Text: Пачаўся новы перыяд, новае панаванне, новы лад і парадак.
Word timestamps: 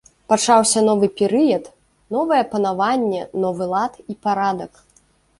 Пачаўся 0.31 0.79
новы 0.85 1.07
перыяд, 1.19 1.67
новае 2.15 2.39
панаванне, 2.53 3.19
новы 3.43 3.63
лад 3.75 3.93
і 4.15 4.17
парадак. 4.29 4.81